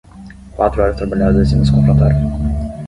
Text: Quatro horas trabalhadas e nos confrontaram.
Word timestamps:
Quatro 0.55 0.81
horas 0.81 0.95
trabalhadas 0.95 1.51
e 1.51 1.55
nos 1.57 1.69
confrontaram. 1.69 2.21